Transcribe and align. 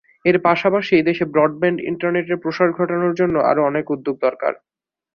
এর 0.25 0.37
পাশাপাশি 0.45 0.95
দেশে 1.09 1.25
ব্রডব্যান্ড 1.33 1.79
ইন্টারনেটের 1.91 2.41
প্রসার 2.43 2.69
ঘটানোর 2.77 3.13
জন্য 3.13 3.35
আরও 3.49 3.61
অনেক 3.63 3.85
উদ্যোগ 3.89 4.15
দরকার। 4.21 4.53